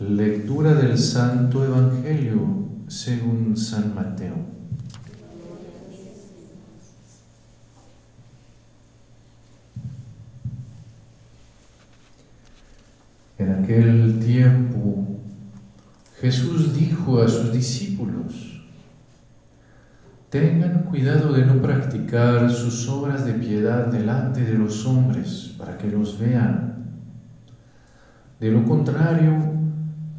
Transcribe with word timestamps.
Lectura 0.00 0.72
del 0.72 0.96
Santo 0.96 1.62
Evangelio 1.62 2.40
según 2.88 3.54
San 3.54 3.94
Mateo. 3.94 4.34
En 13.36 13.62
aquel 13.62 14.18
tiempo 14.24 15.06
Jesús 16.18 16.74
dijo 16.74 17.20
a 17.20 17.28
sus 17.28 17.52
discípulos, 17.52 18.62
tengan 20.30 20.84
cuidado 20.84 21.34
de 21.34 21.44
no 21.44 21.60
practicar 21.60 22.50
sus 22.50 22.88
obras 22.88 23.26
de 23.26 23.34
piedad 23.34 23.88
delante 23.88 24.44
de 24.44 24.54
los 24.54 24.86
hombres 24.86 25.54
para 25.58 25.76
que 25.76 25.88
los 25.88 26.18
vean. 26.18 26.70
De 28.40 28.50
lo 28.50 28.64
contrario, 28.64 29.49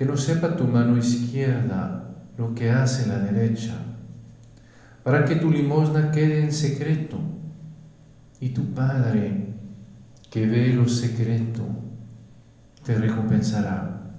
que 0.00 0.06
no 0.06 0.16
sepa 0.16 0.56
tu 0.56 0.64
mano 0.64 0.96
izquierda 0.96 2.14
lo 2.38 2.54
que 2.54 2.70
hace 2.70 3.06
la 3.06 3.18
derecha, 3.18 3.74
para 5.02 5.26
que 5.26 5.36
tu 5.36 5.50
limosna 5.50 6.10
quede 6.10 6.42
en 6.42 6.54
secreto 6.54 7.18
y 8.40 8.48
tu 8.48 8.72
Padre, 8.72 9.56
que 10.30 10.46
ve 10.46 10.68
lo 10.68 10.88
secreto, 10.88 11.64
te 12.82 12.94
recompensará. 12.94 14.14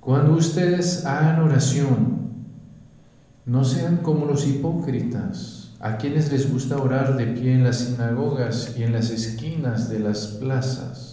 Cuando 0.00 0.32
ustedes 0.32 1.06
hagan 1.06 1.40
oración, 1.40 2.32
no 3.46 3.62
sean 3.62 3.98
como 3.98 4.26
los 4.26 4.44
hipócritas, 4.44 5.76
a 5.78 5.98
quienes 5.98 6.32
les 6.32 6.52
gusta 6.52 6.78
orar 6.78 7.16
de 7.16 7.26
pie 7.26 7.54
en 7.54 7.62
las 7.62 7.78
sinagogas 7.78 8.74
y 8.76 8.82
en 8.82 8.92
las 8.92 9.10
esquinas 9.10 9.88
de 9.88 10.00
las 10.00 10.26
plazas 10.26 11.09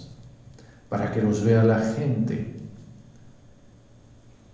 para 0.90 1.12
que 1.12 1.22
los 1.22 1.44
vea 1.44 1.64
la 1.64 1.80
gente. 1.80 2.56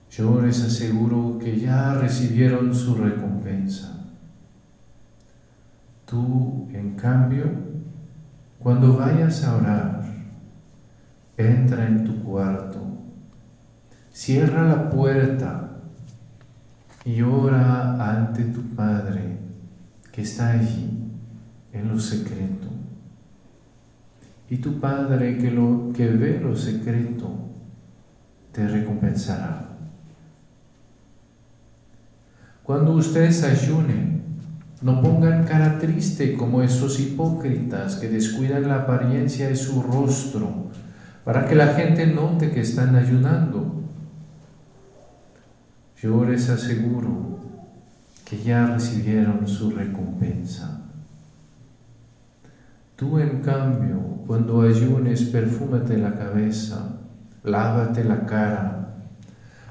Yo 0.09 0.41
les 0.41 0.63
aseguro 0.63 1.39
que 1.39 1.59
ya 1.59 1.93
recibieron 1.95 2.73
su 2.73 2.95
recompensa. 2.95 4.05
Tú, 6.05 6.67
en 6.71 6.95
cambio, 6.95 7.45
cuando 8.59 8.97
vayas 8.97 9.43
a 9.43 9.55
orar, 9.55 10.03
entra 11.37 11.87
en 11.87 12.05
tu 12.05 12.23
cuarto, 12.23 12.79
cierra 14.11 14.67
la 14.67 14.89
puerta 14.89 15.79
y 17.05 17.21
ora 17.21 18.11
ante 18.11 18.43
tu 18.43 18.61
Padre 18.75 19.39
que 20.11 20.21
está 20.21 20.51
allí 20.51 21.11
en 21.71 21.87
lo 21.89 21.99
secreto 21.99 22.82
y 24.53 24.57
tu 24.57 24.79
Padre 24.79 25.39
que, 25.39 25.49
lo, 25.49 25.91
que 25.95 26.05
ve 26.05 26.39
lo 26.39 26.55
secreto 26.55 27.27
te 28.51 28.67
recompensará. 28.67 29.69
Cuando 32.61 32.93
ustedes 32.93 33.41
ayunen, 33.43 34.21
no 34.83 35.01
pongan 35.01 35.43
cara 35.45 35.79
triste 35.79 36.37
como 36.37 36.61
esos 36.61 36.99
hipócritas 36.99 37.95
que 37.95 38.09
descuidan 38.09 38.67
la 38.67 38.83
apariencia 38.83 39.47
de 39.47 39.55
su 39.55 39.81
rostro 39.81 40.67
para 41.23 41.47
que 41.47 41.55
la 41.55 41.69
gente 41.69 42.05
note 42.05 42.51
que 42.51 42.61
están 42.61 42.95
ayunando. 42.95 43.81
Yo 45.99 46.25
les 46.25 46.47
aseguro 46.49 47.39
que 48.23 48.37
ya 48.37 48.67
recibieron 48.67 49.47
su 49.47 49.71
recompensa. 49.71 50.92
Tú, 52.95 53.19
en 53.19 53.41
cambio, 53.41 53.99
cuando 54.27 54.61
ayunes, 54.61 55.23
perfúmate 55.23 55.97
la 55.97 56.15
cabeza, 56.15 56.99
lávate 57.43 58.03
la 58.03 58.25
cara, 58.25 58.95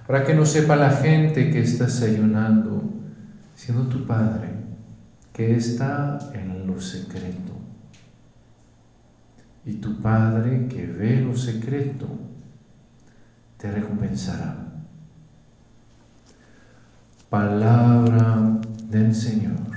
para 0.06 0.25
que 0.25 0.34
no 0.34 0.44
sepa 0.44 0.77
la 0.77 0.91
gente 0.91 1.50
que 1.50 1.61
estás 1.61 2.03
ayunando, 2.03 2.82
sino 3.55 3.82
tu 3.88 4.06
Padre, 4.06 4.49
que 5.32 5.56
está 5.56 6.19
en 6.34 6.66
lo 6.66 6.81
secreto. 6.81 7.53
Y 9.65 9.75
tu 9.75 10.00
Padre, 10.00 10.66
que 10.69 10.87
ve 10.87 11.21
lo 11.21 11.37
secreto, 11.37 12.09
te 13.56 13.71
recompensará. 13.71 14.56
Palabra 17.31 18.61
del 18.91 19.15
Señor. 19.15 19.72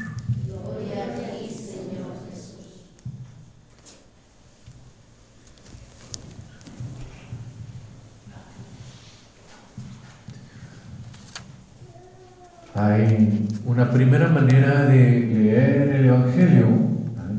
Hay 12.76 13.48
una 13.66 13.90
primera 13.90 14.28
manera 14.28 14.86
de 14.86 15.22
leer 15.22 15.96
el 15.96 16.06
Evangelio, 16.08 16.66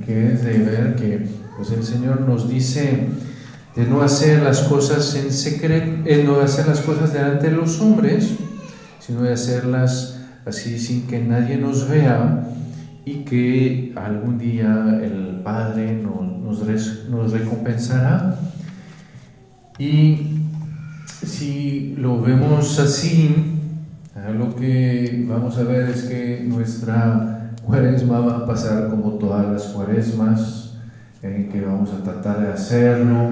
que 0.07 0.33
es 0.33 0.43
de 0.43 0.59
ver 0.61 0.97
que 0.97 1.27
pues 1.57 1.73
el 1.73 1.85
Señor 1.85 2.23
nos 2.23 2.49
dice 2.49 3.09
de 3.75 3.85
no 3.85 4.01
hacer 4.01 4.43
las 4.43 4.61
cosas 4.61 5.15
en 5.15 5.31
secreto, 5.31 6.09
eh, 6.09 6.23
no 6.25 6.41
hacer 6.41 6.67
las 6.67 6.81
cosas 6.81 7.13
delante 7.13 7.51
de 7.51 7.57
los 7.57 7.79
hombres, 7.83 8.31
sino 8.99 9.23
de 9.23 9.35
hacerlas 9.35 10.23
así 10.47 10.79
sin 10.79 11.07
que 11.07 11.19
nadie 11.19 11.59
nos 11.59 11.87
vea 11.87 12.49
y 13.05 13.25
que 13.25 13.93
algún 13.95 14.39
día 14.39 15.01
el 15.03 15.43
Padre 15.45 16.01
nos, 16.03 16.63
nos 17.11 17.33
recompensará. 17.33 18.41
Y 19.79 20.39
si 21.23 21.95
lo 21.99 22.23
vemos 22.23 22.79
así, 22.79 23.56
lo 24.33 24.55
que 24.55 25.25
vamos 25.29 25.57
a 25.59 25.63
ver 25.65 25.91
es 25.91 26.05
que 26.05 26.45
nuestra 26.47 27.53
cuaresma 27.65 28.21
va 28.21 28.37
a 28.39 28.47
pasar 28.47 28.89
como 28.89 29.13
todas 29.13 29.47
las 29.51 29.63
cuaresmas, 29.65 30.75
en 31.23 31.49
que 31.49 31.61
vamos 31.61 31.93
a 31.93 32.03
tratar 32.03 32.41
de 32.41 32.53
hacerlo 32.53 33.31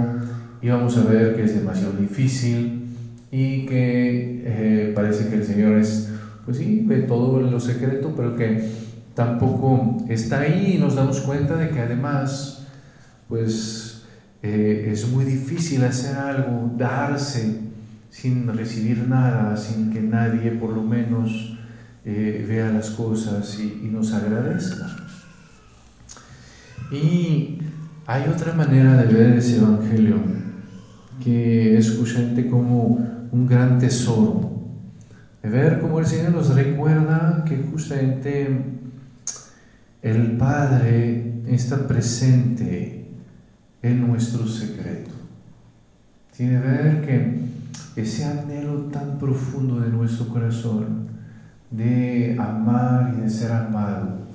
y 0.60 0.69
vamos 0.69 0.97
a 0.97 1.05
ver 1.05 1.37
que 1.37 1.44
es 1.44 1.55
demasiado 1.55 1.93
difícil 1.93 2.87
y 3.31 3.66
que 3.66 4.43
eh, 4.44 4.93
parece 4.94 5.28
que 5.28 5.37
el 5.37 5.44
Señor 5.44 5.78
es, 5.78 6.10
pues 6.44 6.59
sí, 6.59 6.82
ve 6.87 7.03
todo 7.03 7.41
en 7.41 7.50
lo 7.50 7.61
secreto, 7.61 8.12
pero 8.16 8.37
que 8.37 8.69
tampoco 9.15 9.99
está 10.09 10.41
ahí 10.41 10.75
y 10.76 10.78
nos 10.78 10.94
damos 10.94 11.21
cuenta 11.21 11.56
de 11.56 11.71
que 11.71 11.81
además, 11.81 12.66
pues 13.28 14.05
eh, 14.43 14.91
es 14.93 15.09
muy 15.11 15.25
difícil 15.25 15.84
hacer 15.84 16.16
algo, 16.16 16.71
darse 16.76 17.63
sin 18.14 18.47
recibir 18.47 19.08
nada, 19.08 19.56
sin 19.56 19.91
que 19.91 20.00
nadie 20.00 20.52
por 20.52 20.70
lo 20.70 20.82
menos 20.82 21.58
eh, 22.04 22.44
vea 22.48 22.70
las 22.70 22.91
cosas 22.91 23.58
y, 23.58 23.88
nos 23.88 24.12
agradezca. 24.12 24.86
Y 26.92 27.58
hay 28.06 28.28
otra 28.28 28.52
manera 28.52 29.02
de 29.02 29.12
ver 29.12 29.36
ese 29.36 29.56
Evangelio 29.56 30.22
que 31.22 31.76
es 31.76 31.97
justamente 31.98 32.48
como 32.48 33.28
un 33.32 33.46
gran 33.49 33.81
tesoro, 33.81 34.62
de 35.43 35.49
ver 35.49 35.81
cómo 35.81 35.99
el 35.99 36.06
Señor 36.06 36.32
nos 36.32 36.55
recuerda 36.55 37.44
que 37.44 37.56
justamente 37.56 38.49
el 40.02 40.37
Padre 40.37 41.43
está 41.49 41.88
presente 41.88 43.06
en 43.82 44.06
nuestro 44.06 44.46
secreto. 44.46 45.11
Tiene 46.37 46.61
que 46.61 46.66
ver 46.66 47.06
que 47.06 47.53
ese 47.97 48.25
anhelo 48.25 48.87
tan 48.93 49.19
profundo 49.19 49.81
de 49.81 49.88
nuestro 49.88 50.29
corazón 50.29 51.05
de 51.71 52.37
amar 52.38 53.15
y 53.17 53.23
de 53.23 53.31
ser 53.31 53.53
amado, 53.53 54.26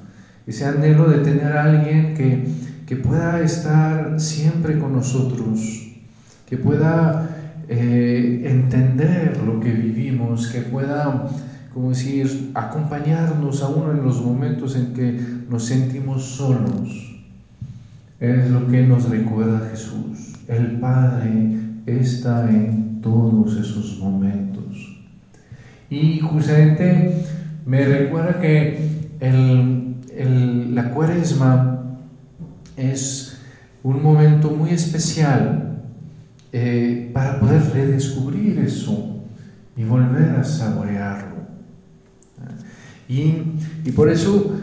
ese 0.46 0.66
anhelo 0.66 1.10
de 1.10 1.20
tener 1.20 1.54
a 1.54 1.64
alguien 1.64 2.14
que, 2.14 2.48
que 2.86 2.96
pueda 2.96 3.42
estar 3.42 4.20
siempre 4.20 4.80
con 4.80 4.94
nosotros, 4.94 5.94
que 6.48 6.58
pueda 6.58 7.30
eh, 7.68 8.42
entender 8.46 9.40
lo 9.46 9.60
que 9.60 9.72
vivimos, 9.72 10.48
que 10.48 10.62
pueda, 10.62 11.30
como 11.72 11.90
decir, 11.90 12.52
acompañarnos 12.56 13.62
aún 13.62 13.92
en 13.92 14.04
los 14.04 14.26
momentos 14.26 14.76
en 14.76 14.94
que 14.94 15.22
nos 15.48 15.66
sentimos 15.66 16.24
solos. 16.24 17.22
Es 18.20 18.50
lo 18.50 18.68
que 18.68 18.86
nos 18.88 19.08
recuerda 19.10 19.70
Jesús. 19.70 20.34
El 20.48 20.80
Padre 20.80 21.60
está 21.86 22.50
en 22.50 22.89
todos 23.02 23.58
esos 23.58 24.00
momentos. 24.00 24.98
Y 25.90 26.20
justamente 26.20 27.26
me 27.66 27.86
recuerda 27.86 28.40
que 28.40 29.10
la 30.72 30.92
cuaresma 30.92 31.98
es 32.78 33.38
un 33.84 34.02
momento 34.04 34.52
muy 34.52 34.72
especial 34.72 35.84
eh, 36.52 37.12
para 37.14 37.40
poder 37.40 37.62
redescubrir 37.74 38.60
eso 38.60 39.24
y 39.76 39.84
volver 39.84 40.32
a 40.32 40.44
saborearlo. 40.44 41.30
Y, 43.08 43.92
por 43.96 44.10
eso, 44.10 44.56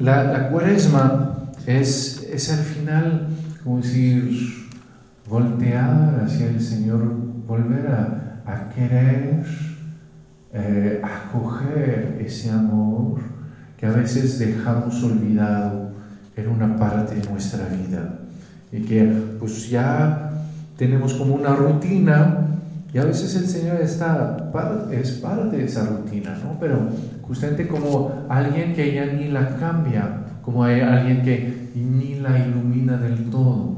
la, 0.00 0.48
cuaresma 0.50 1.50
es, 1.66 2.28
es 2.32 2.52
al 2.52 2.64
final, 2.64 3.28
como 3.64 3.78
decir, 3.78 4.68
voltear 5.28 6.22
hacia 6.24 6.46
el 6.46 6.60
Señor, 6.60 7.31
volver 7.52 7.86
a, 7.86 8.68
querer 8.74 9.44
eh, 10.54 11.02
acoger 11.02 12.18
ese 12.24 12.50
amor 12.50 13.20
que 13.76 13.84
a 13.84 13.90
veces 13.90 14.38
dejamos 14.38 15.02
olvidado 15.02 15.90
en 16.34 16.48
una 16.48 16.76
parte 16.76 17.14
de 17.14 17.28
nuestra 17.28 17.66
vida 17.66 18.20
y 18.72 18.80
que 18.80 19.04
pues 19.38 19.68
ya 19.68 20.32
tenemos 20.78 21.12
como 21.14 21.34
una 21.34 21.54
rutina 21.54 22.46
y 22.94 22.98
a 22.98 23.04
veces 23.04 23.36
el 23.36 23.46
Señor 23.46 23.80
está, 23.82 24.50
es 24.90 25.12
parte 25.12 25.56
de 25.56 25.64
esa 25.64 25.86
rutina, 25.86 26.38
¿no? 26.42 26.58
Pero 26.58 26.88
justamente 27.22 27.66
como 27.66 28.26
alguien 28.28 28.74
que 28.74 28.94
ya 28.94 29.06
ni 29.06 29.28
la 29.28 29.56
cambia, 29.56 30.24
como 30.42 30.64
hay 30.64 30.80
alguien 30.80 31.22
que 31.22 31.70
ni 31.74 32.16
la 32.16 32.38
ilumina 32.38 32.96
del 32.96 33.30
todo. 33.30 33.76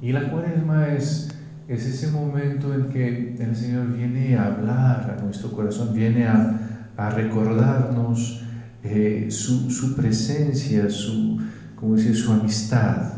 Y 0.00 0.10
la 0.10 0.30
cuaresma 0.30 0.88
es, 0.88 1.32
es 1.72 1.86
ese 1.86 2.10
momento 2.10 2.74
en 2.74 2.88
que 2.88 3.34
el 3.38 3.56
Señor 3.56 3.96
viene 3.96 4.36
a 4.36 4.46
hablar 4.46 5.16
a 5.18 5.22
nuestro 5.22 5.50
corazón, 5.52 5.94
viene 5.94 6.26
a, 6.26 6.68
recordarnos 7.16 8.42
eh, 8.84 9.26
su, 9.30 9.96
presencia, 9.96 10.88
su, 10.88 11.40
como 11.74 11.96
decir, 11.96 12.14
su 12.14 12.30
amistad. 12.30 13.14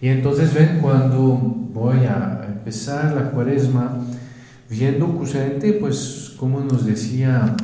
Y 0.00 0.08
entonces 0.08 0.54
ven 0.54 0.78
cuando 0.80 1.36
voy 1.74 1.98
a 2.06 2.46
empezar 2.46 3.12
la 3.12 3.30
cuaresma, 3.30 3.98
viendo 4.70 5.06
justamente, 5.08 5.74
pues, 5.74 6.34
como 6.38 6.60
nos 6.60 6.86
decía 6.86 7.54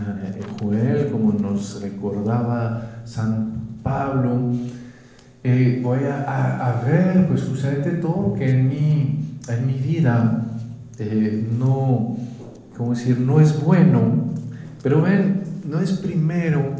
eh, 0.00 0.40
Joel, 0.58 1.10
como 1.10 1.32
nos 1.32 1.82
recordaba 1.82 3.02
San 3.04 3.80
Pablo, 3.82 4.52
voy 5.82 6.00
a, 6.04 6.82
ver 6.86 7.26
pues 7.28 7.44
justamente 7.44 7.90
todo 7.92 8.34
que 8.34 8.50
en 8.50 8.68
mi, 8.68 9.38
en 9.48 9.66
mi 9.66 9.74
vida 9.74 10.44
eh, 10.98 11.48
no, 11.58 12.16
¿cómo 12.76 12.90
decir? 12.90 13.18
no 13.20 13.40
es 13.40 13.62
bueno, 13.62 14.32
pero 14.82 15.02
ven, 15.02 15.42
no 15.68 15.80
es 15.80 15.92
primero 15.92 16.74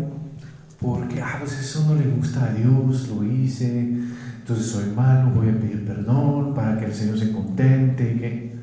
porque, 0.80 1.20
ah, 1.22 1.36
pues 1.38 1.58
eso 1.58 1.86
no 1.88 1.94
le 1.94 2.08
gusta 2.10 2.44
a 2.44 2.52
Dios, 2.52 3.08
lo 3.08 3.24
hice, 3.24 3.78
entonces 4.38 4.66
soy 4.66 4.92
malo, 4.94 5.30
voy 5.34 5.48
a 5.48 5.58
pedir 5.58 5.86
perdón 5.86 6.54
para 6.54 6.78
que 6.78 6.84
el 6.86 6.92
Señor 6.92 7.18
se 7.18 7.32
contente, 7.32 8.18
que, 8.18 8.56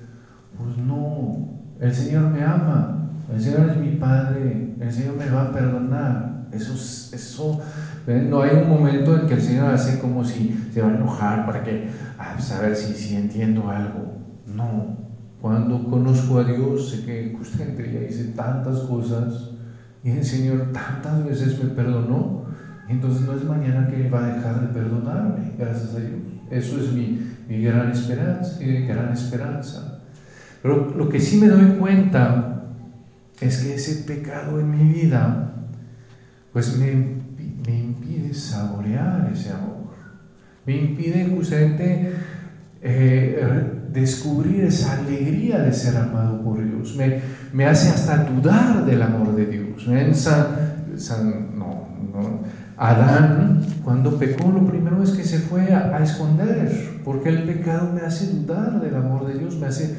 pues 0.58 0.78
no, 0.78 1.50
el 1.80 1.94
Señor 1.94 2.30
me 2.32 2.44
ama, 2.44 3.10
el 3.34 3.42
Señor 3.42 3.72
es 3.72 3.78
mi 3.78 3.96
Padre, 3.96 4.76
el 4.80 4.94
Señor 4.94 5.16
me 5.16 5.30
va 5.30 5.44
a 5.44 5.52
perdonar. 5.52 6.34
Eso, 6.52 6.74
eso 6.74 7.62
no 8.08 8.42
hay 8.42 8.58
un 8.64 8.70
momento 8.70 9.18
en 9.18 9.28
que 9.28 9.36
el 9.36 9.42
Señor 9.42 9.74
hace 9.74 10.00
como 10.00 10.24
si 10.24 10.70
se 10.74 10.82
va 10.82 10.90
a 10.90 10.96
enojar 10.96 11.46
para 11.46 11.64
que, 11.64 11.88
a 12.18 12.40
saber 12.40 12.76
si, 12.76 12.94
si 12.94 13.16
entiendo 13.16 13.70
algo. 13.70 14.18
No, 14.46 14.98
cuando 15.42 15.90
conozco 15.90 16.40
a 16.40 16.44
Dios, 16.44 16.90
sé 16.90 17.06
que 17.06 17.36
justamente 17.38 17.92
ya 17.94 18.08
hice 18.08 18.32
tantas 18.32 18.80
cosas 18.82 19.52
y 20.04 20.12
el 20.12 20.24
Señor 20.24 20.72
tantas 20.72 21.26
veces 21.26 21.62
me 21.64 21.70
perdonó. 21.70 22.44
Entonces 22.90 23.22
no 23.22 23.34
es 23.34 23.44
mañana 23.46 23.88
que 23.88 24.10
va 24.10 24.26
a 24.26 24.36
dejar 24.36 24.62
de 24.62 24.68
perdonarme, 24.68 25.54
gracias 25.58 25.96
a 25.96 26.00
Dios. 26.00 26.20
Eso 26.52 26.78
es 26.80 26.92
mi, 26.92 27.20
mi 27.48 27.64
gran 27.64 27.90
esperanza, 27.92 28.60
mi 28.60 28.86
gran 28.86 29.14
esperanza. 29.14 30.02
Pero 30.62 30.94
lo 30.96 31.10
que 31.10 31.20
sí 31.20 31.38
me 31.38 31.48
doy 31.48 31.78
cuenta 31.78 32.64
es 33.40 33.64
que 33.64 33.76
ese 33.76 34.04
pecado 34.04 34.60
en 34.60 34.72
mi 34.72 34.94
vida, 34.94 35.56
pues 36.52 36.78
me 36.78 37.13
saborear 38.34 39.30
ese 39.32 39.52
amor, 39.52 39.94
me 40.66 40.78
impide 40.78 41.26
justamente 41.26 42.14
eh, 42.82 43.82
descubrir 43.94 44.66
esa 44.66 45.00
alegría 45.00 45.60
de 45.60 45.72
ser 45.72 45.96
amado 45.96 46.42
por 46.44 46.64
Dios, 46.64 46.96
me, 46.96 47.22
me 47.54 47.66
hace 47.66 47.90
hasta 47.90 48.26
dudar 48.26 48.86
del 48.86 49.02
amor 49.02 49.36
de 49.36 49.46
Dios. 49.46 49.88
En 49.88 50.14
San, 50.16 51.58
no, 51.58 51.88
Adán, 52.76 53.62
cuando 53.84 54.18
pecó, 54.18 54.50
lo 54.52 54.68
primero 54.68 55.02
es 55.04 55.12
que 55.12 55.24
se 55.24 55.40
fue 55.40 55.74
a, 55.74 55.96
a, 55.96 56.04
esconder, 56.04 57.00
porque 57.04 57.30
el 57.30 57.44
pecado 57.44 57.92
me 57.94 58.02
hace 58.02 58.28
dudar 58.28 58.82
del 58.82 58.96
amor 58.96 59.28
de 59.28 59.40
Dios, 59.40 59.56
me 59.58 59.68
hace, 59.68 59.96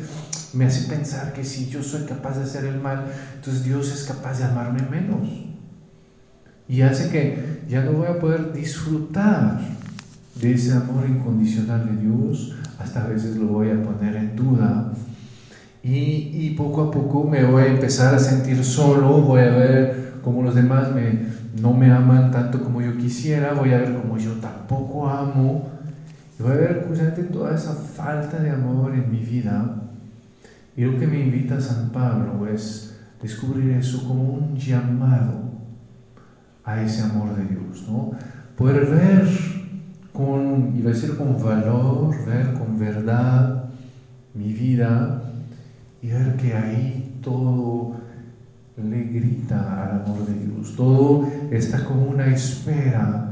me 0.52 0.66
hace 0.66 0.88
pensar 0.88 1.32
que 1.32 1.44
si 1.44 1.68
yo 1.70 1.82
soy 1.82 2.04
capaz 2.04 2.36
de 2.36 2.44
hacer 2.44 2.64
el 2.64 2.80
mal, 2.80 3.04
entonces 3.36 3.64
Dios 3.64 3.92
es 3.92 4.04
capaz 4.04 4.38
de 4.38 4.44
amarme 4.44 4.82
menos. 4.90 5.28
Y 6.66 6.80
hace 6.82 7.10
que 7.10 7.53
ya 7.68 7.82
no 7.82 7.92
voy 7.92 8.06
a 8.06 8.18
poder 8.18 8.52
disfrutar 8.52 9.60
de 10.40 10.52
ese 10.52 10.72
amor 10.72 11.08
incondicional 11.08 11.86
de 11.86 12.02
Dios, 12.02 12.54
hasta 12.78 13.04
a 13.04 13.08
veces 13.08 13.36
lo 13.36 13.46
voy 13.46 13.70
a 13.70 13.82
poner 13.82 14.16
en 14.16 14.36
duda. 14.36 14.92
Y, 15.82 16.50
poco 16.56 16.82
a 16.82 16.90
poco 16.90 17.24
me 17.24 17.44
voy 17.44 17.64
a 17.64 17.66
empezar 17.66 18.14
a 18.14 18.18
sentir 18.18 18.64
solo, 18.64 19.20
voy 19.20 19.42
a 19.42 19.50
ver 19.50 20.14
cómo 20.22 20.42
los 20.42 20.54
demás 20.54 20.94
me, 20.94 21.26
no 21.60 21.74
me 21.74 21.90
aman 21.90 22.30
tanto 22.30 22.62
como 22.62 22.80
yo 22.80 22.96
quisiera, 22.96 23.52
voy 23.52 23.72
a 23.72 23.78
ver 23.78 23.94
cómo 23.94 24.16
yo 24.16 24.32
tampoco 24.34 25.06
amo, 25.08 25.68
y 26.38 26.42
voy 26.42 26.52
a 26.52 26.56
ver 26.56 26.84
justamente 26.88 27.24
toda 27.24 27.54
esa 27.54 27.74
falta 27.74 28.38
de 28.38 28.50
amor 28.50 28.94
en 28.94 29.10
mi 29.10 29.18
vida. 29.18 29.82
Y 30.76 30.84
lo 30.84 30.98
que 30.98 31.06
me 31.06 31.20
invita 31.20 31.60
San 31.60 31.90
Pablo 31.90 32.48
es 32.48 32.96
descubrir 33.22 33.70
eso 33.72 34.08
como 34.08 34.24
un 34.24 34.56
llamado 34.56 35.53
a 36.64 36.82
ese 36.82 37.02
amor 37.02 37.36
de 37.36 37.44
Dios, 37.44 37.84
¿no? 37.88 38.12
Poder 38.56 38.86
ver 38.86 39.28
con, 40.12 40.74
iba 40.76 40.90
a 40.90 40.94
decir 40.94 41.16
con 41.16 41.42
valor, 41.42 42.14
ver 42.24 42.54
con 42.54 42.78
verdad 42.78 43.64
mi 44.34 44.52
vida 44.52 45.22
y 46.00 46.08
ver 46.08 46.36
que 46.36 46.54
ahí 46.54 47.18
todo 47.22 47.96
le 48.76 49.04
grita 49.04 49.84
al 49.84 50.02
amor 50.02 50.26
de 50.26 50.46
Dios, 50.46 50.74
todo 50.76 51.28
está 51.50 51.84
como 51.84 52.06
una 52.06 52.26
espera 52.26 53.30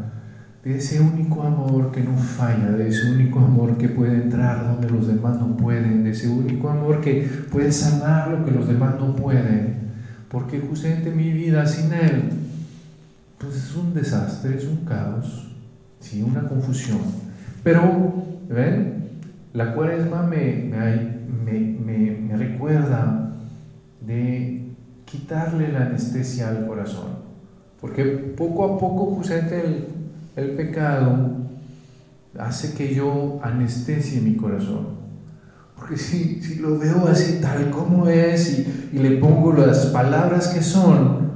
de 0.63 0.77
ese 0.77 1.01
único 1.01 1.43
amor 1.43 1.91
que 1.91 2.03
no 2.03 2.17
falla, 2.17 2.71
de 2.71 2.89
ese 2.89 3.11
único 3.11 3.41
amor 3.41 3.77
que 3.79 3.89
puede 3.89 4.15
entrar 4.15 4.65
donde 4.65 4.89
los 4.91 5.09
demás 5.09 5.39
no 5.41 5.57
pueden, 5.57 6.05
de 6.05 6.11
ese 6.11 6.29
único 6.29 6.69
amor 6.69 7.01
que 7.01 7.29
puede 7.51 7.73
sanar 7.73 8.31
lo 8.31 8.45
que 8.45 8.53
los 8.53 8.69
demás 8.69 8.95
no 9.01 9.17
pueden, 9.17 9.93
porque 10.29 10.61
justamente 10.61 11.11
mi 11.11 11.33
vida 11.33 11.67
sin 11.67 11.93
Él 11.93 12.42
pues 13.43 13.57
es 13.57 13.75
un 13.75 13.93
desastre, 13.93 14.57
es 14.57 14.65
un 14.65 14.85
caos, 14.85 15.49
¿sí? 15.99 16.23
una 16.23 16.49
confusión. 16.49 17.01
Pero, 17.65 18.25
¿ven? 18.49 19.19
La 19.53 19.75
cuaresma 19.75 20.23
me, 20.23 20.71
me, 21.45 21.57
me, 21.57 22.37
recuerda 22.37 23.33
de 24.01 24.65
quitarle 25.05 25.73
la 25.73 25.87
anestesia 25.87 26.49
al 26.49 26.67
corazón. 26.67 27.23
Porque 27.81 28.05
poco 28.05 28.65
a 28.65 28.79
poco, 28.79 29.07
justamente 29.17 29.61
el, 29.61 29.87
el 30.37 30.57
pecado 30.57 31.37
hace 32.39 32.73
que 32.75 32.95
yo 32.95 33.41
anestesie 33.43 34.21
mi 34.21 34.37
corazón. 34.37 35.03
Porque 35.77 35.97
si, 35.97 36.41
si 36.41 36.61
lo 36.61 36.79
veo 36.79 37.09
así 37.09 37.41
tal 37.41 37.71
como 37.71 38.07
es 38.07 38.59
y, 38.59 38.91
y 38.93 38.99
le 38.99 39.17
pongo 39.17 39.53
las 39.53 39.87
palabras 39.87 40.49
que 40.49 40.63
son, 40.63 41.32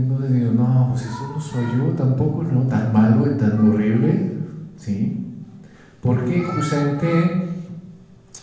entonces 0.00 0.32
digo, 0.32 0.52
no, 0.52 0.88
pues 0.90 1.02
eso 1.02 1.30
no 1.32 1.40
soy 1.40 1.64
yo 1.78 1.92
tampoco, 1.92 2.42
no 2.42 2.62
tan 2.62 2.92
malo 2.92 3.32
y 3.32 3.38
tan 3.38 3.68
horrible, 3.68 4.38
¿sí? 4.76 5.24
Porque 6.00 6.42
justamente 6.42 7.48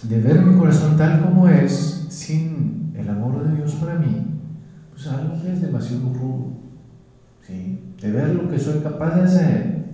de 0.03 0.19
ver 0.21 0.41
mi 0.41 0.57
corazón 0.57 0.95
tal 0.95 1.21
como 1.21 1.49
es, 1.49 2.05
sin 2.07 2.93
el 2.95 3.09
amor 3.09 3.45
de 3.45 3.55
Dios 3.55 3.73
para 3.75 3.95
mí, 3.95 4.27
pues 4.91 5.07
algo 5.07 5.35
es 5.35 5.61
demasiado 5.61 6.13
rudo, 6.13 6.53
¿sí? 7.45 7.79
De 8.01 8.11
ver 8.11 8.29
lo 8.29 8.49
que 8.49 8.57
soy 8.57 8.79
capaz 8.79 9.15
de 9.15 9.21
hacer, 9.23 9.85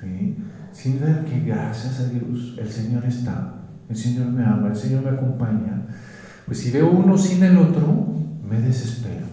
¿sí? 0.00 0.36
Sin 0.72 1.00
ver 1.00 1.24
que 1.24 1.40
gracias 1.40 1.98
a 2.00 2.08
Dios 2.08 2.54
el 2.58 2.68
Señor 2.68 3.04
está, 3.04 3.54
el 3.88 3.96
Señor 3.96 4.28
me 4.28 4.44
ama, 4.44 4.68
el 4.68 4.76
Señor 4.76 5.02
me 5.02 5.10
acompaña. 5.10 5.82
Pues 6.46 6.58
si 6.58 6.70
veo 6.70 6.90
uno 6.90 7.18
sin 7.18 7.42
el 7.42 7.58
otro, 7.58 8.14
me 8.48 8.60
desespero. 8.60 9.26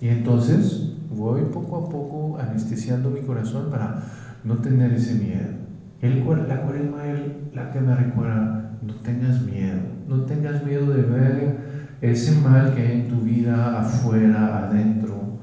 Y 0.00 0.08
entonces 0.08 0.89
voy 1.10 1.42
poco 1.52 1.76
a 1.76 1.88
poco 1.88 2.38
anestesiando 2.38 3.10
mi 3.10 3.20
corazón 3.20 3.70
para 3.70 4.02
no 4.44 4.58
tener 4.58 4.92
ese 4.92 5.14
miedo. 5.14 5.60
El, 6.00 6.24
la 6.48 6.62
cuaresma 6.62 7.06
es 7.08 7.54
la 7.54 7.70
que 7.72 7.80
me 7.80 7.94
recuerda, 7.94 8.78
no 8.80 8.94
tengas 8.96 9.42
miedo, 9.42 9.80
no 10.08 10.22
tengas 10.22 10.64
miedo 10.64 10.86
de 10.92 11.02
ver 11.02 11.58
ese 12.00 12.40
mal 12.40 12.74
que 12.74 12.80
hay 12.80 13.00
en 13.00 13.08
tu 13.08 13.20
vida 13.20 13.80
afuera, 13.80 14.66
adentro, 14.66 15.40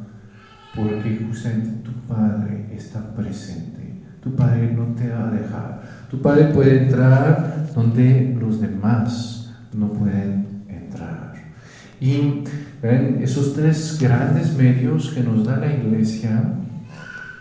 porque 0.75 1.23
justamente 1.27 1.69
tu 1.83 1.91
Padre 2.07 2.69
está 2.71 3.13
presente, 3.13 4.01
tu 4.21 4.35
Padre 4.35 4.73
no 4.73 4.95
te 4.95 5.09
va 5.09 5.27
a 5.27 5.31
dejar, 5.31 5.81
tu 6.09 6.21
Padre 6.21 6.45
puede 6.45 6.85
entrar 6.85 7.67
donde 7.75 8.35
los 8.39 8.59
demás 8.59 9.53
no 9.73 9.91
pueden 9.93 10.63
entrar. 10.67 11.33
Y 11.99 12.43
ven, 12.81 13.19
esos 13.21 13.53
tres 13.53 13.97
grandes 13.99 14.55
medios 14.55 15.09
que 15.09 15.21
nos 15.21 15.45
da 15.45 15.57
la 15.57 15.73
iglesia 15.73 16.53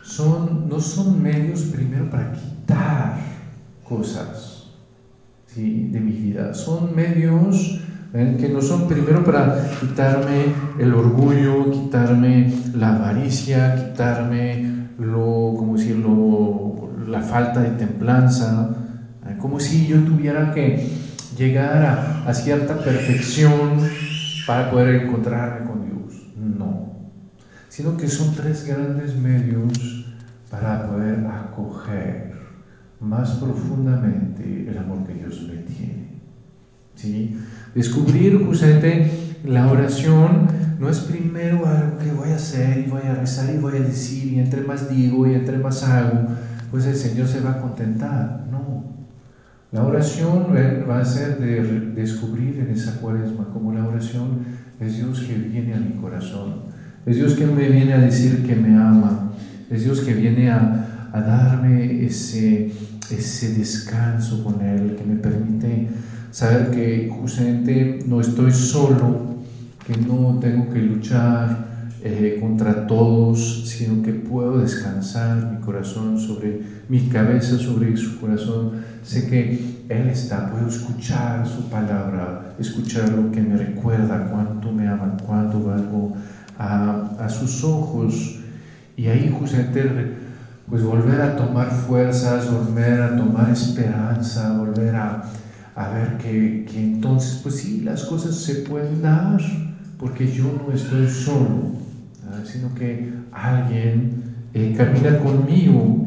son, 0.02 0.68
no 0.68 0.80
son 0.80 1.22
medios 1.22 1.62
primero 1.62 2.08
para 2.10 2.32
quitar 2.32 3.18
cosas, 3.84 4.56
de 5.56 6.00
mi 6.00 6.12
vida. 6.12 6.52
Son 6.52 6.94
medios 6.94 7.80
que 8.12 8.48
no 8.48 8.60
son 8.60 8.88
primero 8.88 9.24
para 9.24 9.70
quitarme 9.80 10.46
el 10.78 10.92
orgullo, 10.94 11.70
quitarme 11.70 12.52
la 12.74 12.96
avaricia, 12.96 13.74
quitarme 13.74 14.88
lo, 14.98 15.54
como 15.56 15.76
decirlo, 15.76 16.90
la 17.06 17.20
falta 17.20 17.60
de 17.60 17.70
templanza, 17.70 18.74
como 19.38 19.60
si 19.60 19.86
yo 19.86 19.98
tuviera 20.00 20.52
que 20.52 20.88
llegar 21.36 21.84
a, 21.84 22.28
a 22.28 22.34
cierta 22.34 22.78
perfección 22.78 23.80
para 24.46 24.70
poder 24.70 25.02
encontrarme 25.02 25.66
con 25.66 25.84
Dios. 25.84 26.30
No, 26.36 27.10
sino 27.68 27.96
que 27.96 28.08
son 28.08 28.34
tres 28.34 28.66
grandes 28.66 29.16
medios 29.16 30.06
para 30.50 30.86
poder 30.88 31.26
acoger 31.26 32.34
más 33.00 33.32
profundamente 33.32 34.66
el 34.68 34.78
amor 34.78 35.06
que 35.06 35.14
Dios 35.14 35.42
me 35.42 35.56
tiene. 35.58 36.06
¿Sí? 36.94 37.38
Descubrir 37.74 38.42
justamente 38.46 39.10
la 39.44 39.70
oración 39.70 40.48
no 40.78 40.88
es 40.88 41.00
primero 41.00 41.66
algo 41.66 41.98
que 41.98 42.10
voy 42.12 42.30
a 42.30 42.36
hacer 42.36 42.86
y 42.86 42.90
voy 42.90 43.02
a 43.02 43.14
rezar 43.14 43.54
y 43.54 43.58
voy 43.58 43.76
a 43.76 43.80
decir 43.80 44.32
y 44.32 44.38
entre 44.40 44.62
más 44.62 44.88
digo 44.88 45.26
y 45.26 45.34
entre 45.34 45.58
más 45.58 45.82
hago, 45.82 46.28
pues 46.70 46.86
el 46.86 46.96
Señor 46.96 47.26
se 47.26 47.40
va 47.40 47.52
a 47.52 47.60
contentar. 47.60 48.46
No. 48.50 48.95
La 49.72 49.82
oración 49.84 50.46
va 50.88 51.00
a 51.00 51.04
ser 51.04 51.38
de 51.38 51.92
descubrir 51.94 52.60
en 52.60 52.70
esa 52.70 53.00
cuaresma 53.00 53.48
como 53.52 53.72
la 53.72 53.86
oración 53.86 54.44
es 54.80 54.96
Dios 54.96 55.20
que 55.20 55.34
viene 55.34 55.74
a 55.74 55.78
mi 55.78 55.92
corazón, 56.00 56.62
es 57.04 57.16
Dios 57.16 57.34
que 57.34 57.46
me 57.46 57.68
viene 57.68 57.92
a 57.94 57.98
decir 57.98 58.46
que 58.46 58.54
me 58.54 58.76
ama, 58.76 59.32
es 59.70 59.84
Dios 59.84 60.00
que 60.00 60.14
viene 60.14 60.50
a, 60.50 61.10
a 61.12 61.20
darme 61.20 62.04
ese, 62.04 62.70
ese 63.10 63.54
descanso 63.54 64.44
con 64.44 64.60
Él, 64.60 64.96
que 64.96 65.04
me 65.04 65.16
permite 65.16 65.88
saber 66.30 66.70
que 66.70 67.10
justamente 67.10 68.00
no 68.06 68.20
estoy 68.20 68.52
solo, 68.52 69.36
que 69.86 69.96
no 69.96 70.38
tengo 70.40 70.68
que 70.70 70.80
luchar 70.80 71.66
eh, 72.02 72.38
contra 72.40 72.86
todos, 72.86 73.68
sino 73.68 74.02
que 74.02 74.12
puedo 74.12 74.58
descansar 74.58 75.52
mi 75.52 75.60
corazón 75.64 76.20
sobre 76.20 76.60
mi 76.88 77.08
cabeza, 77.08 77.58
sobre 77.58 77.96
su 77.96 78.20
corazón. 78.20 78.72
Sé 79.06 79.28
que 79.28 79.84
Él 79.88 80.08
está, 80.08 80.50
puedo 80.50 80.66
escuchar 80.66 81.46
su 81.46 81.70
palabra, 81.70 82.54
escuchar 82.58 83.08
lo 83.10 83.30
que 83.30 83.40
me 83.40 83.56
recuerda 83.56 84.28
cuánto 84.30 84.72
me 84.72 84.88
ama, 84.88 85.16
cuánto 85.24 85.62
valgo 85.62 86.16
a, 86.58 87.12
a 87.20 87.28
sus 87.28 87.62
ojos. 87.62 88.40
Y 88.96 89.06
ahí 89.06 89.32
justamente 89.38 90.16
pues 90.68 90.82
volver 90.82 91.20
a 91.20 91.36
tomar 91.36 91.70
fuerzas, 91.70 92.50
volver 92.50 93.00
a 93.00 93.16
tomar 93.16 93.50
esperanza, 93.50 94.58
volver 94.58 94.96
a, 94.96 95.22
ver 95.92 96.16
que, 96.18 96.66
entonces, 96.74 97.40
pues 97.42 97.56
sí, 97.56 97.82
las 97.82 98.04
cosas 98.04 98.34
se 98.34 98.56
pueden 98.56 99.02
dar, 99.02 99.40
porque 99.98 100.30
yo 100.30 100.44
no 100.44 100.74
estoy 100.74 101.08
solo, 101.08 101.72
sino 102.44 102.74
que 102.74 103.12
alguien 103.30 104.24
eh, 104.54 104.74
camina 104.76 105.18
conmigo. 105.18 106.02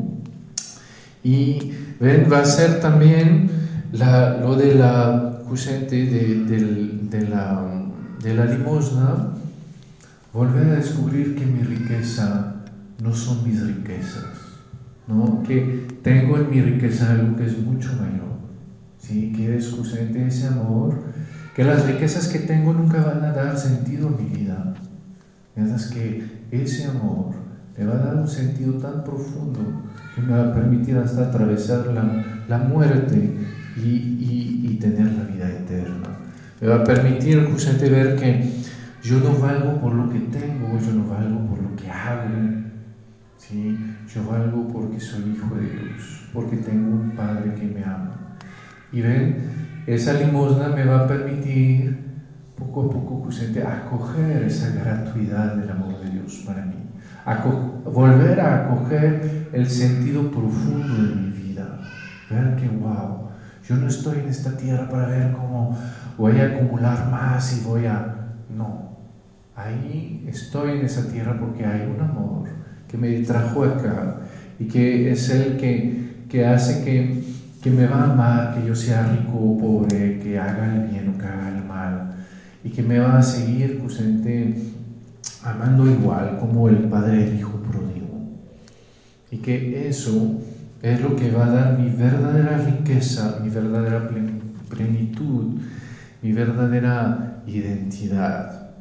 Y 1.23 1.71
ven, 1.99 2.27
va 2.31 2.39
a 2.39 2.45
ser 2.45 2.79
también 2.79 3.49
lo 3.91 4.55
de 4.55 4.75
la, 4.75 5.41
de, 5.49 6.45
de, 7.09 7.27
la, 7.27 7.85
de 8.21 8.35
la 8.35 8.45
limosna, 8.45 9.29
volver 10.33 10.67
a 10.67 10.75
descubrir 10.75 11.35
que 11.35 11.45
mi 11.45 11.63
riqueza 11.63 12.55
no 13.01 13.13
son 13.13 13.43
mis 13.43 13.61
riquezas 13.65 14.39
¿no? 15.09 15.43
que 15.43 15.87
tengo 16.03 16.37
en 16.37 16.49
mi 16.49 16.61
riqueza 16.61 17.11
algo 17.11 17.35
que 17.35 17.45
es 17.45 17.57
mucho 17.57 17.89
mayor, 17.93 18.37
¿sí? 18.99 19.33
que 19.35 19.57
es 19.57 19.73
ese 20.27 20.47
amor, 20.47 21.01
que 21.55 21.63
las 21.63 21.85
riquezas 21.87 22.27
que 22.27 22.39
tengo 22.39 22.73
nunca 22.73 23.01
van 23.01 23.23
a 23.23 23.33
dar 23.33 23.57
sentido 23.57 24.07
a 24.07 24.11
mi 24.11 24.29
vida, 24.29 24.75
mientras 25.55 25.87
que 25.87 26.23
ese 26.51 26.85
amor 26.85 27.38
me 27.79 27.85
va 27.85 27.95
a 27.95 28.05
dar 28.05 28.15
un 28.17 28.27
sentido 28.27 28.73
tan 28.73 29.05
profundo 29.05 29.61
que 30.13 30.21
me 30.21 30.33
va 30.33 30.49
a 30.49 30.53
permitir 30.53 30.97
hasta 30.97 31.27
atravesar 31.27 31.87
la, 31.87 32.43
la 32.49 32.57
muerte 32.57 33.37
y, 33.77 33.87
y, 33.87 34.65
y, 34.65 34.75
tener 34.79 35.13
la 35.13 35.23
vida 35.23 35.49
eterna. 35.49 36.09
Me 36.59 36.67
va 36.67 36.75
a 36.75 36.83
permitir 36.83 37.45
justamente 37.49 37.89
ver 37.89 38.17
que 38.17 38.51
yo 39.01 39.21
no 39.21 39.39
valgo 39.39 39.79
por 39.79 39.93
lo 39.93 40.09
que 40.09 40.19
tengo, 40.19 40.77
yo 40.77 40.91
no 40.91 41.07
valgo 41.07 41.47
por 41.47 41.61
lo 41.61 41.73
que 41.77 41.89
hago, 41.89 42.27
¿sí? 43.37 43.77
Yo 44.13 44.27
valgo 44.29 44.67
porque 44.67 44.99
soy 44.99 45.31
hijo 45.31 45.55
de 45.55 45.61
Dios, 45.61 46.27
porque 46.33 46.57
tengo 46.57 46.91
un 46.91 47.11
Padre 47.11 47.53
que 47.55 47.65
me 47.65 47.81
ama. 47.81 48.35
Y 48.91 48.99
ven, 48.99 49.37
esa 49.87 50.13
limosna 50.13 50.67
me 50.69 50.83
va 50.83 51.05
a 51.05 51.07
permitir 51.07 51.97
poco 52.57 52.81
a 52.81 52.89
poco 52.89 53.21
justamente 53.23 53.63
acoger 53.63 54.43
esa 54.43 54.71
gratuidad 54.75 55.55
del 55.55 55.69
amor 55.69 55.97
de 56.01 56.09
Dios 56.09 56.43
para 56.45 56.65
mí, 56.65 56.88
volver 57.85 58.39
a 58.39 58.65
acoger 58.65 59.49
el 59.53 59.69
sentido 59.69 60.29
profundo 60.31 60.95
de 60.95 61.15
mi 61.15 61.29
vida, 61.31 61.79
ver 62.29 62.55
que, 62.55 62.67
wow, 62.67 63.29
yo 63.67 63.75
no 63.75 63.87
estoy 63.87 64.19
en 64.19 64.29
esta 64.29 64.57
tierra 64.57 64.89
para 64.89 65.07
ver 65.07 65.31
cómo 65.31 65.77
voy 66.17 66.39
a 66.39 66.45
acumular 66.45 67.09
más 67.09 67.57
y 67.57 67.63
voy 67.67 67.85
a... 67.85 68.15
No, 68.49 68.97
ahí 69.55 70.25
estoy 70.27 70.79
en 70.79 70.85
esa 70.85 71.07
tierra 71.11 71.37
porque 71.39 71.65
hay 71.65 71.87
un 71.87 72.01
amor 72.01 72.49
que 72.87 72.97
me 72.97 73.19
trajo 73.19 73.63
acá 73.63 74.17
y 74.57 74.65
que 74.65 75.11
es 75.11 75.29
el 75.29 75.57
que, 75.57 76.25
que 76.27 76.45
hace 76.45 76.83
que, 76.83 77.23
que, 77.61 77.69
me 77.69 77.85
va 77.85 78.01
a 78.01 78.13
amar, 78.13 78.55
que 78.55 78.67
yo 78.67 78.75
sea 78.75 79.03
rico 79.03 79.37
o 79.37 79.57
pobre, 79.57 80.19
que 80.19 80.37
haga 80.39 80.75
el 80.75 80.87
bien 80.87 81.13
o 81.15 81.17
que 81.17 81.25
haga 81.25 81.49
el 81.49 81.63
mal, 81.63 82.15
y 82.63 82.69
que 82.69 82.81
me 82.81 82.99
va 82.99 83.19
a 83.19 83.21
seguir 83.21 83.79
justamente 83.81 84.55
amando 85.43 85.89
igual 85.89 86.37
como 86.39 86.69
el 86.69 86.77
Padre 86.89 87.25
del 87.25 87.39
Hijo 87.39 87.57
pródigo. 87.61 88.07
Y 89.31 89.37
que 89.37 89.87
eso 89.87 90.39
es 90.81 91.01
lo 91.01 91.15
que 91.15 91.31
va 91.31 91.45
a 91.45 91.49
dar 91.49 91.79
mi 91.79 91.89
verdadera 91.89 92.57
riqueza, 92.57 93.39
mi 93.43 93.49
verdadera 93.49 94.09
plenitud, 94.69 95.59
mi 96.21 96.31
verdadera 96.31 97.43
identidad. 97.47 98.71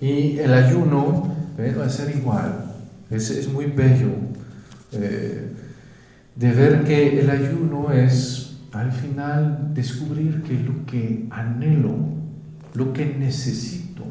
Y 0.00 0.38
el 0.38 0.52
ayuno 0.52 1.34
va 1.58 1.84
a 1.84 1.90
ser 1.90 2.16
igual. 2.16 2.64
Es, 3.10 3.30
es 3.30 3.52
muy 3.52 3.66
bello 3.66 4.10
eh, 4.92 5.52
de 6.36 6.52
ver 6.52 6.84
que 6.84 7.20
el 7.20 7.28
ayuno 7.28 7.92
es 7.92 8.58
al 8.72 8.92
final 8.92 9.74
descubrir 9.74 10.42
que 10.42 10.54
lo 10.54 10.86
que 10.86 11.26
anhelo, 11.30 11.96
lo 12.74 12.92
que 12.92 13.04
necesito, 13.06 14.04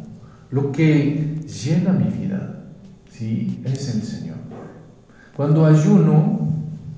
lo 0.51 0.72
que 0.72 1.38
llena 1.50 1.91
mi 1.91 2.10
vida, 2.10 2.65
¿sí? 3.10 3.62
es 3.65 3.96
el 3.96 4.03
Señor. 4.03 4.38
Cuando 5.36 5.65
ayuno, 5.65 6.50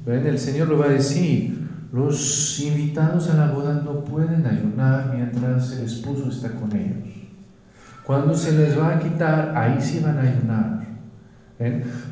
¿ven? 0.06 0.26
el 0.26 0.40
Señor 0.40 0.68
lo 0.68 0.78
va 0.78 0.86
a 0.86 0.90
decir, 0.90 1.70
los 1.92 2.60
invitados 2.60 3.30
a 3.30 3.36
la 3.36 3.52
boda 3.52 3.82
no 3.84 4.04
pueden 4.04 4.46
ayunar 4.46 5.12
mientras 5.14 5.74
el 5.74 5.86
esposo 5.86 6.30
está 6.30 6.52
con 6.52 6.76
ellos. 6.76 7.10
Cuando 8.06 8.34
se 8.36 8.54
les 8.54 8.78
va 8.78 8.96
a 8.96 9.00
quitar, 9.00 9.54
ahí 9.56 9.82
sí 9.82 10.02
van 10.04 10.18
a 10.18 10.22
ayunar. 10.22 10.82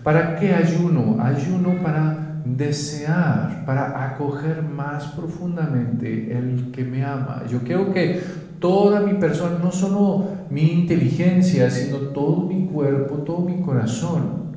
¿Para 0.03 0.36
qué 0.36 0.53
ayuno? 0.53 1.17
Ayuno 1.22 1.81
para 1.81 2.41
desear, 2.46 3.63
para 3.65 4.05
acoger 4.05 4.62
más 4.62 5.05
profundamente 5.08 6.38
el 6.38 6.72
que 6.72 6.84
me 6.84 7.03
ama. 7.03 7.43
Yo 7.50 7.60
creo 7.60 7.91
que 7.91 8.22
toda 8.60 9.01
mi 9.01 9.13
persona, 9.13 9.58
no 9.60 9.72
solo 9.72 10.28
mi 10.50 10.72
inteligencia, 10.72 11.70
sino 11.70 11.98
todo 11.98 12.46
mi 12.46 12.66
cuerpo, 12.66 13.16
todo 13.18 13.39
mi 13.39 13.62
corazón, 13.62 14.50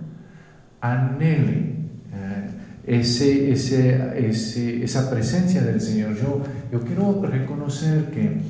anhele 0.81 1.77
eh, 2.13 2.51
ese, 2.87 3.53
ese, 3.53 4.83
esa 4.83 5.11
presencia 5.11 5.63
del 5.63 5.81
Señor. 5.81 6.17
Yo, 6.17 6.43
yo 6.73 6.81
quiero 6.81 7.23
reconocer 7.23 8.11
que 8.11 8.41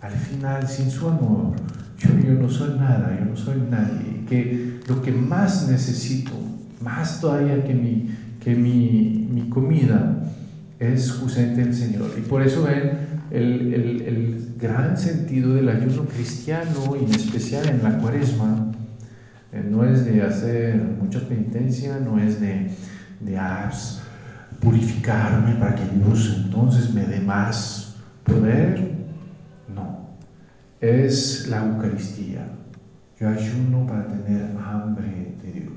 al 0.00 0.12
final, 0.12 0.66
sin 0.68 0.90
su 0.90 1.08
amor, 1.08 1.54
yo, 1.98 2.10
yo 2.24 2.34
no 2.34 2.48
soy 2.48 2.78
nada, 2.78 3.16
yo 3.18 3.26
no 3.26 3.36
soy 3.36 3.56
nadie, 3.70 4.24
que 4.28 4.80
lo 4.88 5.02
que 5.02 5.12
más 5.12 5.68
necesito, 5.68 6.32
más 6.80 7.20
todavía 7.20 7.64
que 7.64 7.74
mi, 7.74 8.10
que 8.42 8.54
mi, 8.54 9.28
mi 9.30 9.48
comida, 9.48 10.22
es 10.78 11.12
justamente 11.12 11.62
el 11.62 11.74
Señor. 11.74 12.10
Y 12.18 12.20
por 12.20 12.42
eso 12.42 12.64
ven, 12.64 13.15
el, 13.30 13.74
el, 13.74 14.02
el, 14.02 14.54
gran 14.58 14.96
sentido 14.96 15.54
del 15.54 15.68
ayuno 15.68 16.04
cristiano, 16.04 16.96
y 16.98 17.04
en 17.04 17.10
especial 17.10 17.68
en 17.68 17.82
la 17.82 17.98
cuaresma, 17.98 18.72
eh, 19.52 19.64
no 19.68 19.84
es 19.84 20.04
de 20.04 20.22
hacer 20.22 20.76
mucha 20.76 21.20
penitencia, 21.28 21.98
no 21.98 22.18
es 22.18 22.40
de, 22.40 22.70
de 23.20 23.38
ah, 23.38 23.70
purificarme 24.60 25.54
para 25.56 25.74
que 25.74 25.84
Dios 25.96 26.42
entonces 26.44 26.92
me 26.92 27.04
dé 27.04 27.20
más 27.20 27.96
poder. 28.24 28.96
No, 29.74 30.16
es 30.80 31.48
la 31.48 31.66
Eucaristía. 31.66 32.48
Yo 33.18 33.28
ayuno 33.28 33.86
para 33.86 34.06
tener 34.06 34.56
hambre 34.58 35.36
de 35.42 35.52
Dios. 35.52 35.72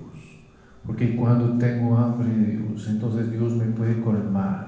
Porque 0.86 1.16
cuando 1.16 1.58
tengo 1.58 1.98
hambre 1.98 2.30
de 2.30 2.58
Dios, 2.58 2.88
entonces 2.90 3.32
Dios 3.32 3.54
me 3.56 3.66
puede 3.66 4.02
colmar. 4.02 4.68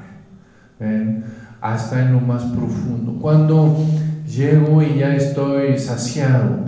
¿ven? 0.80 1.24
Hasta 1.62 2.02
en 2.02 2.14
lo 2.14 2.20
más 2.20 2.44
profundo. 2.46 3.20
Cuando 3.22 3.78
llego 4.26 4.82
y 4.82 4.98
ya 4.98 5.16
estoy 5.16 5.78
saciado, 5.78 6.66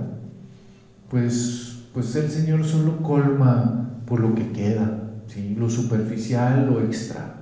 pues, 1.10 1.80
pues 1.94 2.16
el 2.16 2.30
Señor 2.30 2.64
solo 2.64 3.02
colma 3.02 3.90
por 4.06 4.20
lo 4.20 4.36
que 4.36 4.52
queda, 4.52 5.10
¿sí? 5.28 5.56
lo 5.58 5.70
superficial, 5.70 6.68
lo 6.68 6.82
extra. 6.82 7.36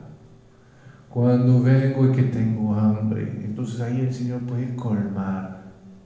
Cuando 1.10 1.62
vengo 1.62 2.08
y 2.08 2.12
que 2.13 2.24
tengo 2.24 2.74
hambre, 2.74 3.41
entonces 3.43 3.81
ahí 3.81 4.00
el 4.00 4.13
Señor 4.13 4.41
puede 4.41 4.75
colmar 4.75 5.63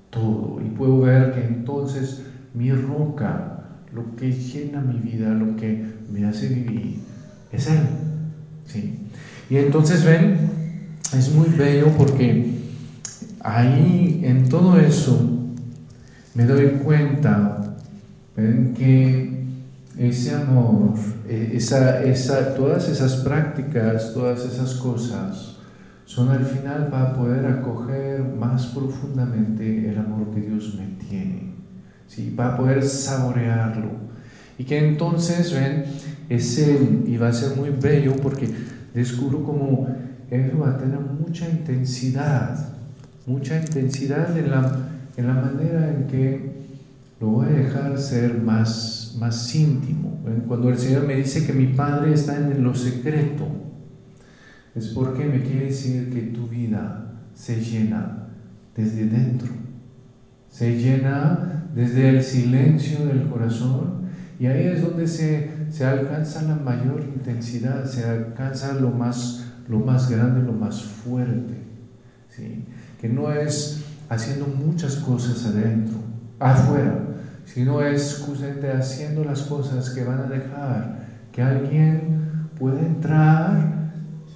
todo 0.09 0.59
y 0.65 0.69
puedo 0.69 1.01
ver 1.01 1.33
que 1.33 1.45
entonces 1.45 2.21
mi 2.53 2.71
roca, 2.71 3.65
lo 3.93 4.15
que 4.15 4.31
llena 4.31 4.81
mi 4.81 4.99
vida, 4.99 5.29
lo 5.29 5.55
que 5.55 5.85
me 6.11 6.25
hace 6.25 6.47
vivir, 6.47 7.01
es 7.51 7.67
Él. 7.67 7.87
¿sí? 8.65 9.07
Y 9.49 9.57
entonces 9.57 10.03
ven, 10.03 10.64
es 11.13 11.33
muy 11.33 11.49
bello 11.49 11.87
porque 11.97 12.59
ahí 13.41 14.21
en 14.23 14.49
todo 14.49 14.79
eso 14.79 15.29
me 16.33 16.45
doy 16.45 16.79
cuenta 16.83 17.75
ven 18.35 18.73
que 18.73 19.35
ese 19.97 20.35
amor, 20.35 20.93
e, 21.27 21.51
esa, 21.53 22.03
esa, 22.03 22.53
todas 22.53 22.89
esas 22.89 23.17
prácticas, 23.17 24.13
todas 24.13 24.45
esas 24.45 24.75
cosas, 24.75 25.55
son 26.05 26.29
al 26.29 26.45
final 26.45 26.89
para 26.89 27.13
poder 27.13 27.45
acoger 27.45 28.23
más 28.23 28.67
profundamente 28.67 29.89
el 29.89 29.97
amor 29.97 30.31
que 30.33 30.41
Dios 30.41 30.75
me 30.77 30.87
tiene, 31.07 31.53
¿sí? 32.07 32.33
para 32.35 32.57
poder 32.57 32.83
saborearlo. 32.83 34.05
Y 34.57 34.63
que 34.63 34.77
entonces, 34.77 35.53
ven, 35.53 35.85
ese, 36.29 37.01
y 37.05 37.17
va 37.17 37.29
a 37.29 37.33
ser 37.33 37.57
muy 37.57 37.69
bello 37.69 38.15
porque 38.17 38.49
descubro 38.93 39.43
como 39.43 39.87
eso 40.29 40.59
va 40.59 40.71
a 40.71 40.77
tener 40.77 40.99
mucha 40.99 41.49
intensidad, 41.49 42.57
mucha 43.25 43.59
intensidad 43.59 44.37
en 44.37 44.51
la, 44.51 44.89
en 45.17 45.27
la 45.27 45.33
manera 45.33 45.89
en 45.89 46.07
que 46.07 46.55
lo 47.19 47.27
voy 47.27 47.47
a 47.47 47.49
dejar 47.49 47.97
ser 47.97 48.41
más, 48.41 49.15
más 49.19 49.55
íntimo. 49.55 50.19
Cuando 50.47 50.69
el 50.69 50.77
Señor 50.77 51.07
me 51.07 51.15
dice 51.15 51.45
que 51.45 51.53
mi 51.53 51.67
Padre 51.67 52.13
está 52.13 52.37
en 52.37 52.63
lo 52.63 52.73
secreto, 52.73 53.45
es 54.75 54.87
porque 54.87 55.25
me 55.25 55.41
quiere 55.41 55.67
decir 55.67 56.11
que 56.11 56.21
tu 56.21 56.47
vida 56.47 57.13
se 57.33 57.61
llena 57.61 58.27
desde 58.75 59.07
dentro, 59.07 59.51
se 60.49 60.77
llena 60.77 61.69
desde 61.73 62.09
el 62.09 62.23
silencio 62.23 63.05
del 63.05 63.27
corazón 63.29 64.05
y 64.39 64.47
ahí 64.47 64.67
es 64.67 64.81
donde 64.81 65.07
se, 65.07 65.49
se 65.69 65.85
alcanza 65.85 66.41
la 66.43 66.55
mayor 66.55 67.01
intensidad, 67.01 67.85
se 67.85 68.03
alcanza 68.03 68.73
lo 68.73 68.91
más, 68.91 69.45
lo 69.67 69.79
más 69.79 70.09
grande, 70.09 70.41
lo 70.41 70.53
más 70.53 70.81
fuerte. 70.81 71.57
¿sí? 72.29 72.65
Que 72.99 73.09
no 73.09 73.31
es 73.31 73.85
haciendo 74.09 74.47
muchas 74.47 74.97
cosas 74.97 75.45
adentro, 75.45 75.97
afuera, 76.39 76.99
sino 77.45 77.81
es 77.81 78.23
justamente 78.25 78.71
haciendo 78.71 79.23
las 79.23 79.43
cosas 79.43 79.89
que 79.91 80.03
van 80.03 80.19
a 80.19 80.27
dejar 80.27 81.05
que 81.31 81.41
alguien 81.41 82.49
pueda 82.57 82.79
entrar 82.79 83.91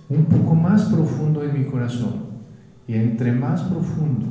un 0.09 0.25
poco 0.25 0.55
más 0.55 0.83
profundo 0.83 1.43
en 1.43 1.53
mi 1.53 1.65
corazón. 1.65 2.29
Y 2.87 2.95
entre 2.95 3.31
más 3.31 3.61
profundo, 3.61 4.27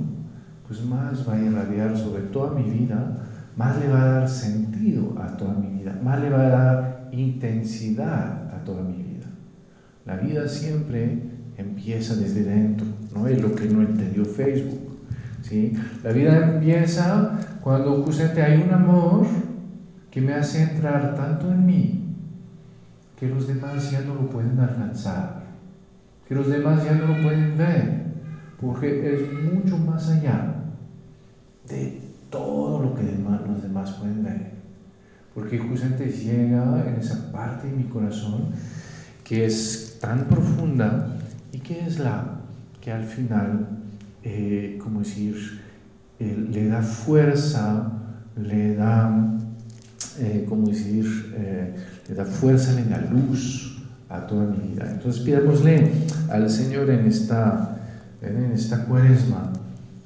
pues 0.67 0.85
más 0.85 1.27
va 1.29 1.35
a 1.35 1.41
irradiar 1.41 1.97
sobre 1.97 2.23
toda 2.23 2.59
mi 2.59 2.69
vida 2.69 3.25
más 3.59 3.77
le 3.81 3.89
va 3.89 4.03
a 4.03 4.07
dar 4.21 4.29
sentido 4.29 5.21
a 5.21 5.37
toda 5.37 5.55
mi 5.55 5.81
vida, 5.81 5.99
más 6.01 6.21
le 6.21 6.31
va 6.31 6.43
a 6.43 6.49
dar 6.49 7.09
intensidad 7.11 8.55
a 8.55 8.65
toda 8.65 8.83
mi 8.85 9.03
vida. 9.03 9.08
La 10.09 10.17
vida 10.17 10.49
siempre 10.49 11.19
empieza 11.59 12.17
desde 12.17 12.43
dentro, 12.43 12.87
no 13.15 13.29
es 13.29 13.43
lo 13.43 13.55
que 13.55 13.67
no 13.67 13.83
entendió 13.83 14.25
Facebook. 14.25 14.97
¿sí? 15.43 15.75
La 16.03 16.13
vida 16.13 16.55
empieza 16.55 17.39
cuando 17.63 18.03
justamente 18.03 18.43
hay 18.43 18.63
un 18.63 18.73
amor 18.73 19.27
que 20.11 20.23
me 20.23 20.33
hace 20.33 20.63
entrar 20.63 21.15
tanto 21.15 21.53
en 21.53 21.67
mí 21.67 22.05
que 23.21 23.29
los 23.29 23.49
demás 23.49 23.91
ya 23.91 24.01
no 24.01 24.15
lo 24.15 24.31
pueden 24.31 24.59
alcanzar, 24.59 25.43
que 26.27 26.35
los 26.35 26.49
demás 26.49 26.83
ya 26.87 26.95
no 26.95 27.09
lo 27.09 27.23
pueden 27.23 27.59
ver, 27.59 28.05
porque 28.59 29.15
es 29.15 29.21
mucho 29.53 29.77
más 29.77 30.09
allá 30.09 30.55
de 31.69 32.01
todo 32.31 32.83
lo 32.83 32.95
que 32.95 33.03
los 33.03 33.63
demás 33.63 33.91
pueden 33.93 34.25
ver. 34.25 34.53
Porque 35.35 35.59
justamente 35.59 36.07
llega 36.07 36.83
en 36.87 36.95
esa 36.95 37.31
parte 37.31 37.69
de 37.69 37.77
mi 37.77 37.85
corazón 37.85 38.53
que 39.29 39.45
es 39.45 39.99
tan 40.01 40.25
profunda 40.25 41.19
y 41.53 41.59
que 41.59 41.87
es 41.87 41.99
la 41.99 42.39
que 42.81 42.91
al 42.91 43.05
final, 43.05 43.69
eh, 44.25 44.79
como 44.83 45.01
decir, 45.01 45.61
eh, 46.19 46.49
le 46.51 46.69
da 46.69 46.81
fuerza, 46.81 47.93
le 48.43 48.75
da, 48.75 49.39
eh, 50.19 50.47
como 50.49 50.69
decir, 50.69 51.05
le 52.09 52.15
da 52.15 52.25
fuerza, 52.25 52.73
le 52.73 52.85
da 52.85 53.01
luz 53.03 53.83
a 54.09 54.27
toda 54.27 54.47
mi 54.47 54.73
vida. 54.73 54.91
Entonces 54.91 55.23
pidámosle 55.23 55.93
al 56.31 56.49
Señor 56.49 56.89
en 56.89 57.07
esta, 57.07 57.77
en 58.23 58.53
esta 58.53 58.87
cuaresma 58.87 59.53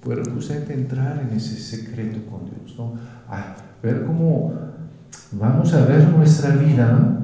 poder 0.03 0.29
justamente 0.31 0.75
entrar 0.75 1.23
en 1.23 1.37
ese 1.37 1.57
secreto 1.57 2.19
con 2.29 2.47
Dios, 2.47 2.77
¿no? 2.77 2.95
A 3.29 3.55
ver 3.81 4.05
cómo 4.05 4.53
vamos 5.31 5.73
a 5.75 5.85
ver 5.85 6.09
nuestra 6.09 6.57
vida 6.57 7.22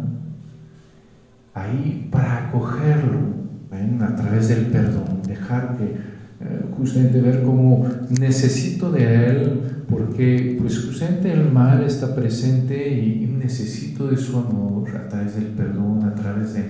ahí 1.63 2.09
para 2.11 2.49
acogerlo, 2.49 3.19
¿ven? 3.71 4.03
a 4.03 4.15
través 4.15 4.49
del 4.49 4.67
perdón, 4.67 5.23
dejar 5.27 5.77
que 5.77 5.85
eh, 5.85 6.65
justamente 6.77 7.21
ver 7.21 7.43
cómo 7.43 7.87
necesito 8.21 8.91
de 8.93 9.27
Él, 9.27 9.61
porque 9.89 10.57
pues 10.61 10.85
justamente 10.85 11.33
el 11.33 11.51
mal 11.51 11.83
está 11.83 12.15
presente 12.15 12.89
y, 12.89 13.27
necesito 13.39 14.09
de 14.09 14.17
su 14.17 14.37
amor 14.37 14.95
a 14.95 15.09
través 15.09 15.37
del 15.37 15.47
perdón, 15.47 16.05
a 16.05 16.15
través 16.15 16.53
de, 16.53 16.65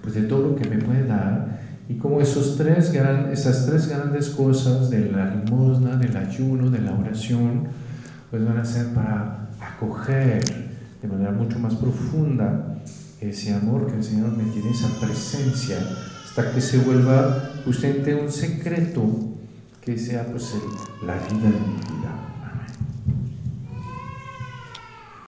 pues, 0.00 0.14
de 0.14 0.22
todo 0.22 0.48
lo 0.48 0.56
que 0.56 0.66
me 0.70 0.78
puede 0.78 1.06
dar 1.06 1.60
y 1.88 1.94
como 1.96 2.20
esos 2.20 2.56
tres 2.56 2.92
gran, 2.92 3.30
esas 3.30 3.66
tres 3.66 3.88
grandes 3.88 4.30
cosas 4.30 4.88
de 4.88 5.10
la 5.10 5.34
limosna, 5.34 5.96
del 5.96 6.16
ayuno, 6.16 6.70
de 6.70 6.80
la 6.80 6.94
oración, 6.94 7.64
pues 8.30 8.44
van 8.44 8.56
a 8.56 8.64
ser 8.64 8.86
para 8.94 9.48
acoger 9.60 10.42
de 11.02 11.08
manera 11.08 11.30
mucho 11.32 11.58
más 11.58 11.74
profunda 11.74 12.73
ese 13.30 13.54
amor 13.54 13.86
que 13.86 13.96
el 13.96 14.04
Señor 14.04 14.36
me 14.36 14.44
tiene, 14.44 14.70
esa 14.70 14.88
presencia, 15.00 15.78
hasta 16.24 16.52
que 16.52 16.60
se 16.60 16.78
vuelva 16.78 17.52
justamente 17.64 18.14
un 18.14 18.30
secreto 18.30 19.02
que 19.80 19.98
sea 19.98 20.26
pues 20.26 20.54
la 21.04 21.14
vida 21.14 21.50
de 21.50 21.60
mi 21.60 21.98
vida. 21.98 22.33